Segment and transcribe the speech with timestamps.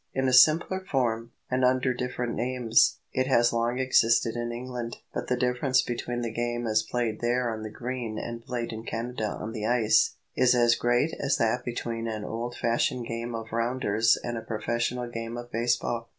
[0.15, 5.27] In a simpler form, and under different names, it has long existed in England; but
[5.27, 9.27] the difference between the game as played there on the green and played in Canada
[9.39, 14.17] on the ice, is as great as that between an old fashioned game of rounders
[14.23, 16.09] and a professional game of base ball.